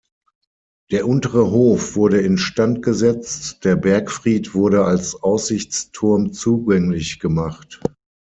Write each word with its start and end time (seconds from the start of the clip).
Der 0.89 1.07
untere 1.07 1.51
Hof 1.51 1.95
wurde 1.95 2.21
instand 2.21 2.81
gesetzt, 2.81 3.63
der 3.65 3.75
Bergfried 3.75 4.55
wurde 4.55 4.83
als 4.83 5.13
Aussichtsturm 5.21 6.33
zugänglich 6.33 7.19
gemacht. 7.19 7.79